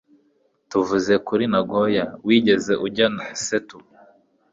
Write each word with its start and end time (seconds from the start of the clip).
Tuvuze 0.69 1.13
kuri 1.27 1.43
Nagoya, 1.53 2.05
wigeze 2.27 2.73
ujya 2.85 3.07
Seto? 3.45 3.77